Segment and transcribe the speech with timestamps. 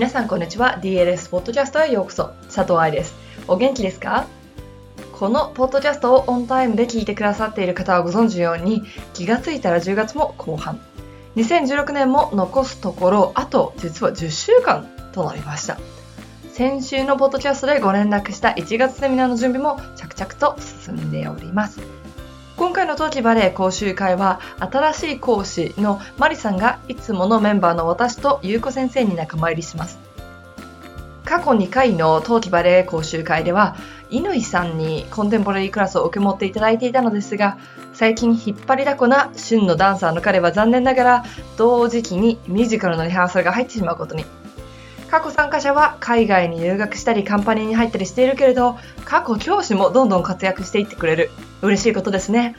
[0.00, 0.78] 皆さんこんにちは。
[0.80, 2.30] DLS ポッドキャストへようこそ。
[2.44, 3.14] 佐藤愛です。
[3.46, 4.26] お元気ですか？
[5.12, 8.82] このポッドキャストをオンタイムで聞いてくださっている方はご存知のように
[9.12, 10.80] 気がついたら10月も後半。
[11.36, 15.78] 2016年も残すところあと実は10週間となりました。
[16.54, 20.56] 先週のポッドキャストでご連絡した1月セミナーの準備も着々と
[20.86, 21.78] 進んでおります。
[22.80, 29.98] 回の冬季バレエ講習会は新しい講師のマリさんがいつものメンバーの私と優子先生に仲間入りします。
[31.26, 33.76] 過去2回の冬季バレエ講習会では
[34.10, 37.58] 乾さんにコンテンポラリークラスを受け持っていただいていたのですが
[37.92, 41.24] 最近引っ張りだこな旬のダンサーの彼は残念ながら
[41.58, 44.24] 同時期にミュージカルのリハーサルが入ってしまうことに。
[45.10, 51.30] 過去参加者は海外に留学したりカンパニーに入ったりしているけれど過去教師もどんどん活躍していってくれる。
[51.62, 52.54] 嬉しいことですね。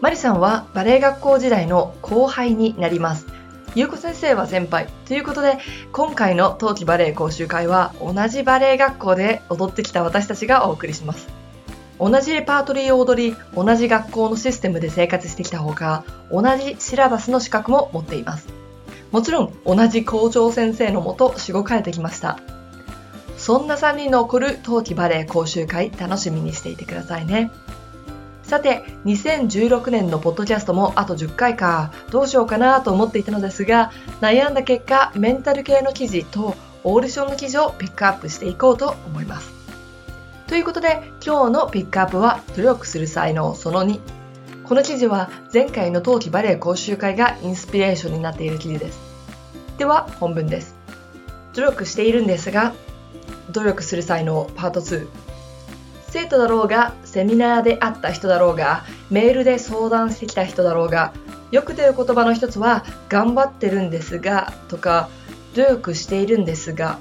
[0.00, 3.26] マリさんはバレエ学校時代の後輩になります。
[3.74, 4.88] ゆうこ先生は先輩。
[5.06, 5.58] ということで、
[5.92, 11.28] 今回の冬季バレエ講習会は同じバレエ学校で踊ってきた私たちがお送りします。
[11.98, 16.02] 同じレパートリーを踊り、同じ学校のシステムで生活してきたほか、
[16.32, 18.48] 同じシラバスの資格も持っています。
[19.10, 22.38] もちろん、同じ校長先生のもと、しごかれてきました。
[23.36, 27.50] そんな3人の起こる冬季バレエ講習会楽しみにしていてくださいね。
[28.50, 39.52] さて、2016年のポッドキャストもあと10回か、どうしようかなと思っていたのですが、悩んだ結果、メンタル系の記事とオーディションの記事をピックアップしていこうと思います。
[40.48, 44.00] ということで、今日のピックアップは、努力する才能その2。
[44.64, 48.98] この記事は前回の冬季バレエ講習会がインスピレーションになっている記事です。
[49.78, 50.74] では、本文です。
[51.54, 52.72] 努力しているんですが、
[53.52, 55.29] 努力する際のパート2
[56.10, 61.12] 生徒だろうがセミナーで会った人だろうがメールで相談してきた人だろうが
[61.50, 65.08] よく出る言葉の一つは頑張ってるんですがとか
[65.54, 66.98] 努力しているんですが。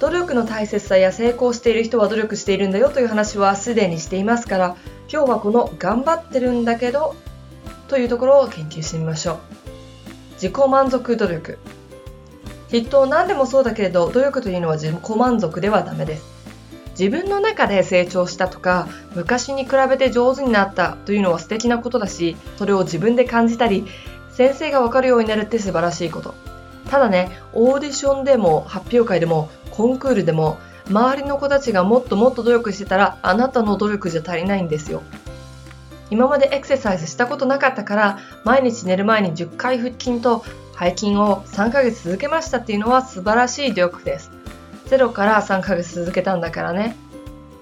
[0.00, 4.76] 努力の大切さや成功している人は努力しているんだよという話はすでにしていますから
[5.12, 7.16] 今日はこの頑張ってるんだけど
[7.88, 9.38] というところを研究してみましょう。
[10.34, 11.58] 自己満足努力。
[12.70, 16.37] きっと何でもそうだけれど努力というのは自己満足ではダメです。
[16.98, 23.86] 自分の中で成長したとか昔に比べて上手になったというのは素敵なことだしそれを自分で感じたり
[24.30, 26.34] 先生がわかるようになるって素晴らしいこと
[26.90, 30.58] ただねオーディションでも発表会でもコンクールでも
[30.88, 35.02] 周りの子たちがもっともっと努力してたらあなたの努力じゃ足りないんですよ
[36.10, 40.44] 今までエクササイズしたことなかったから毎日寝る前に10回腹筋と
[40.78, 44.37] 背筋を3ヶ月続けましたっていうのは素晴らしい努力です。
[44.88, 46.96] 0から3ヶ月続けたんだからね。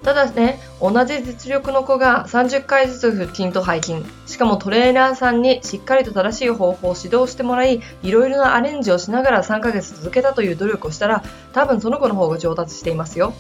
[0.03, 13.34] ただね、同じ実力の子が30回ずつ腹筋と背筋、しかもトレーナーさんにしっかりと正しい方法を指導してもらい、いろいろなアレンジをしながら3ヶ月続けたという努力をしたら、多分その子の方が上達していますよ。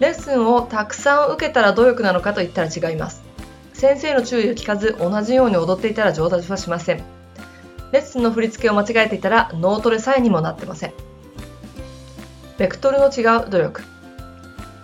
[0.00, 3.22] レッスンをたくさん受けたら努力なのかと言ったら違います。
[3.72, 7.02] 先生の注意を聞かず同じように踊っていたら上達はしません。
[7.92, 11.09] レッスンの振り付けを間違えていたら脳トレさえにもなってません。
[12.60, 13.82] ベクトルの違う努力。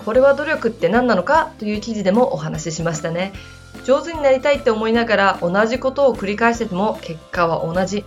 [0.03, 1.53] これは努力って何なのか？
[1.59, 3.35] という記事でもお話ししましたね。
[3.85, 8.07] 上手になりたいって思いながら同じことを繰り返してても結果は同じ。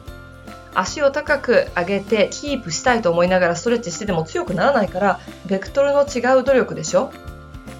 [0.73, 7.11] 足を高く上げてキープしたいと思いながらストレッチしてても強くならないからベクトルの違う努力でしょ？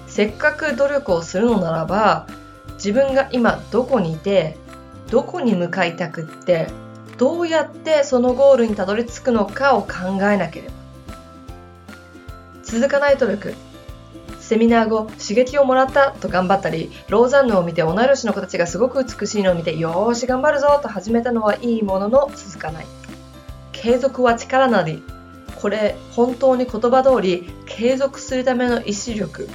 [0.06, 2.28] せっかく努力をするのならば
[2.74, 4.56] 自分が今どこにいて
[5.10, 6.68] どこに向かいたくって
[7.18, 10.74] どうやってそのゴールにたどり着くのかを考えなければ
[12.70, 13.54] 続かない努力。
[14.38, 22.86] セミナー後刺激をもらったと頑張ったりローザンヌを見て同い年の子たちがすごく美しいのを見てよーし頑張るぞと始めたのはいいものの続かない。
[23.72, 25.02] 継続は力なり
[25.60, 29.48] これ本当に言葉通り継続するための意志力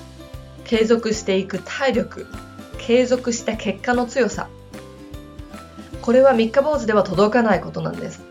[0.66, 2.28] 継続していく体力
[2.78, 4.48] 継続した結果の強さ。
[6.02, 8.22] これは三日坊主では届かないことなんです。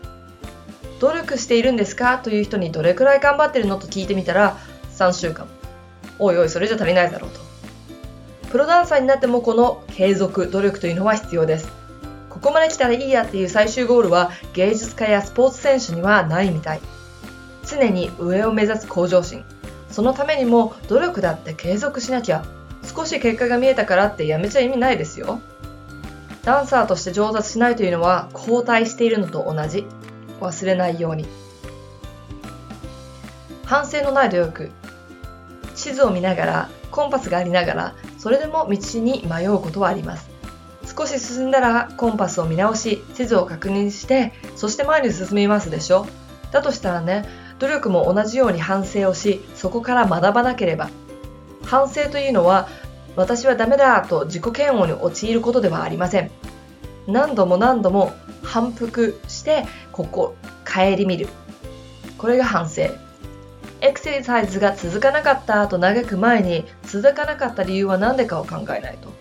[0.99, 2.19] 努力しているんですか？
[2.19, 3.77] という人にどれくらい頑張ってるの？
[3.77, 4.57] と聞いてみたら
[4.95, 5.47] 3週間。
[6.17, 7.39] おいおいそれじゃ足りないだろうと。
[8.49, 11.69] プロダンサーになってもこの継続努力というのは必要です。
[12.29, 16.81] ここまで来たらいいやっていう最終ゴールは芸術家やスポーツ選手にはないみたい。
[17.67, 19.43] 常に上を目指す向上心。
[19.91, 22.45] そのためにも努力だって継続しなきゃ
[22.83, 25.41] 少し結果が見えたからってやめちゃ意味ないですよ。
[26.43, 29.87] ダンサーとして上達しないというのは後退しているのと同じ。
[30.39, 31.25] 忘れないように。
[33.65, 34.69] 反省のない努力。
[35.85, 40.27] 地図を見ながらコンパスがありながらそれでも道に迷うことはあります。
[40.97, 46.07] 少し進んだらコンパスを見直し地図を確認してそして前に進みますでしょ。
[46.51, 47.29] だとしたらね
[47.59, 50.89] 努力も同じように反省をしそこから学ばなければ。
[51.65, 52.67] 反省というのは
[53.15, 56.31] 私はダメだと自己嫌悪に陥ることではありません。
[57.05, 58.11] 何度も何度も
[58.41, 60.35] 反復してここ
[60.65, 61.27] 顧みる。
[62.17, 63.04] これが反省。
[63.85, 69.13] エクササイズが続かなかったと嘆く前に続かなかった理由は何でかを考えないと。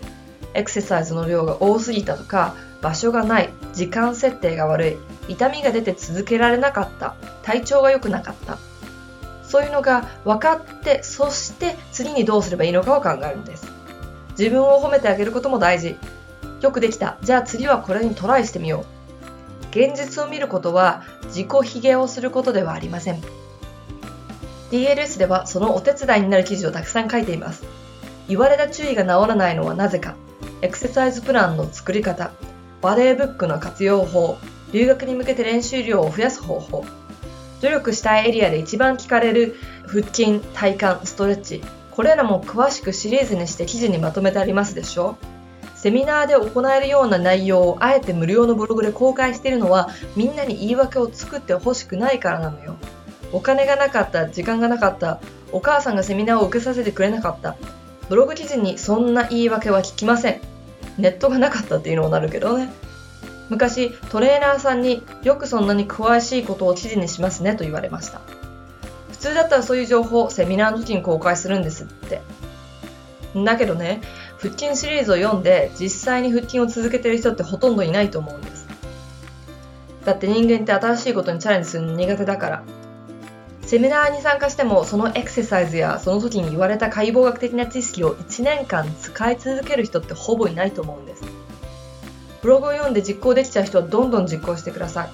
[0.55, 4.93] エクササイズの量が多すぎたとか場所がない時間設定が悪
[5.29, 8.57] い痛みが出て続けられなかった体調が良くなかった。
[9.43, 13.71] そういうのが分かってそして次にどうすればいいのかを考えるんです。
[14.31, 15.95] 自分を褒めてあげることも大事。
[16.63, 17.19] よくできた。
[17.21, 18.87] じゃあ次はこれにトライしてみよ
[19.75, 19.79] う。
[19.79, 23.44] 現実を見ることは自己卑下をすることではありません。
[24.71, 27.65] DLS ではそのお手伝いになる記事をたくさん書いています。
[28.29, 30.15] 言われた注意が治らないのはなぜか。
[30.63, 32.33] エクササイズプランの作り方。
[32.81, 34.39] バレーブックの活用法。
[34.73, 36.85] 留学に向けて練習量を増やす方法。
[37.61, 39.57] 努力したいエリアで一番聞かれる。
[39.87, 41.63] 腹筋体幹ストレッチ。
[41.95, 45.17] これらも詳しくシリーズにして記事にまとめてありますでしょ
[45.77, 52.77] セミナーで行えるような内容をあえて無料のブログで公開しているのはみんなに言い訳を作ってほしくないからなのよ。
[53.35, 55.21] お金がなかった時間がなかった
[55.51, 57.57] お母さんがセミナーを受けさせてくれなかった。
[58.09, 60.41] ブログ記事にそんな言い訳は聞きません。
[60.99, 62.73] ネットがなかったっていうのもなるけどね。
[63.51, 68.21] 昔トレーナーさんによくそんなに詳しいことを記事にしますねと言われました。
[69.11, 72.21] 普通だったらそういう情報をセミナーの時に公開するんですって。
[73.35, 74.01] だけどね
[74.39, 78.69] 腹筋シリーズを読んで実際に腹筋を続けてる人ってほとんどいないと思うんです。
[80.05, 82.63] だって人間って新しいことにチャレンジするの苦手だから。
[83.75, 91.25] セミナーに参加してもそのエクササイズやその時に言われた解剖学的な知識を1年間使い続ける人ってほぼいないと思うんです
[92.41, 95.09] ブログを読んで実行できちゃう人はどんどん実行してください。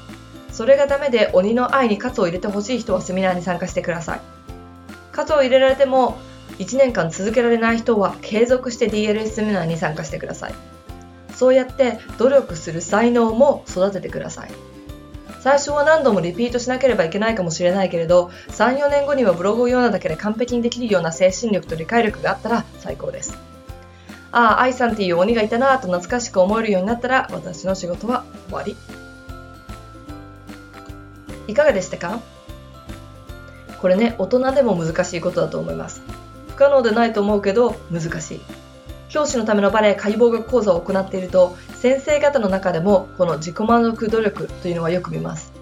[0.53, 4.21] それがダメで鬼の愛に喝を入れてほしい人はセミナーに参加してください。
[5.13, 6.19] 喝を入れられても
[6.59, 10.55] 1年間続けられない人は継続して DLS セミナーに参加してください。
[11.35, 14.51] そうやって努力する才能も育ててください。
[15.41, 23.37] 最初は何度もリピートしなければいけないかもしれないけれど、3、4年後にはブログを読んだだけで完璧にできるような精神力と理解力があったら最高です。
[24.33, 28.77] ああ、愛さんっていう鬼がいたなと懐かしく思えるようになったら私の仕事は終わり。
[31.49, 32.21] いかがでしたか？
[33.81, 36.03] これね、大人でも難しいことだと思います。
[36.51, 38.41] 不可能でないと思うけど難しい。
[39.11, 45.53] 教師のためのバレエ解剖学講座を行っていると先生方の中でもこの自己満足努力というのはよく見ます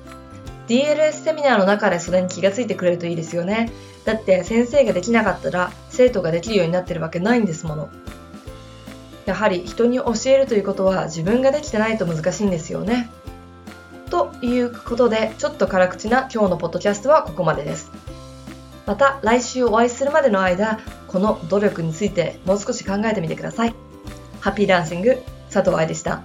[0.68, 3.72] DLS セミナーの中でそれに気がついてくれるといいですよね
[4.04, 7.88] だって先生ができなかったら生徒ができるようになってるわけないんですもの
[9.28, 13.10] やはり人に教えるということは自分ができてないと難しいんですよね。
[14.08, 17.90] ということで、ちょっと辛口な今日のポッドキャストはここまでです。
[18.88, 23.74] また来週お会いするまでの間、この努力についてもう少し考えてみてください。
[24.40, 26.22] ハッピーダンシング、佐藤愛でした。